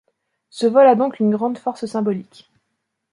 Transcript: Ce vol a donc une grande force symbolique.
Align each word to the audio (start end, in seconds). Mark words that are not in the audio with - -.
Ce 0.49 0.65
vol 0.65 0.87
a 0.87 0.95
donc 0.95 1.19
une 1.19 1.29
grande 1.29 1.59
force 1.59 1.85
symbolique. 1.85 2.49